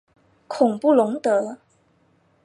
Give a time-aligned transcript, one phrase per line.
[0.47, 1.59] 孔布龙德。